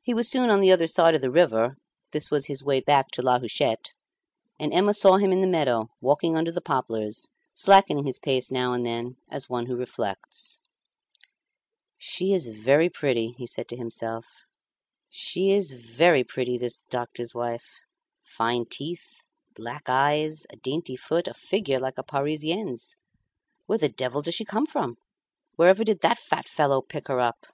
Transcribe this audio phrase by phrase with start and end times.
[0.00, 1.76] He was soon on the other side of the river
[2.12, 3.88] (this was his way back to La Huchette),
[4.60, 8.72] and Emma saw him in the meadow, walking under the poplars, slackening his pace now
[8.72, 10.60] and then as one who reflects.
[11.98, 14.26] "She is very pretty," he said to himself;
[15.10, 17.80] "she is very pretty, this doctor's wife.
[18.22, 19.02] Fine teeth,
[19.56, 22.94] black eyes, a dainty foot, a figure like a Parisienne's.
[23.66, 24.96] Where the devil does she come from?
[25.56, 27.46] Wherever did that fat fellow pick her up?"